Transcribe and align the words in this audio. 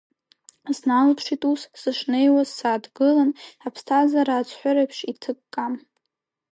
Сналаԥшит 0.77 1.41
ус, 1.51 1.61
сышнеиуаз, 1.81 2.49
сааҭгылан, 2.57 3.31
аԥсҭазаара 3.67 4.35
ацәҳәыреиԥш 4.37 4.97
иҭыкка. 5.11 5.65